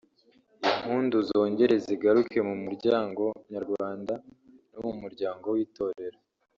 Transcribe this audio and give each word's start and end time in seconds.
impundu 0.67 1.17
zongere 1.29 1.75
zigaruke 1.85 2.37
mu 2.47 2.55
muryango 2.63 3.23
nyarwanda 3.51 4.13
no 4.71 4.79
mu 4.85 4.93
muryango 5.01 5.45
w’Itorero 5.55 6.19